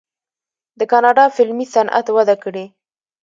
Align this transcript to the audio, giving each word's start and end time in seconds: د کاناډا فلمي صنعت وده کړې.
د 0.79 0.81
کاناډا 0.91 1.25
فلمي 1.35 1.65
صنعت 1.75 2.07
وده 2.11 2.35
کړې. 2.43 2.65